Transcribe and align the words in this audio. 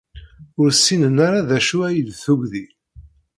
Ur 0.61 0.69
ssinen 0.77 1.17
ara 1.27 1.47
d 1.47 1.51
acu 1.57 1.77
ay 1.87 1.97
d 2.07 2.09
tuggdi. 2.23 2.65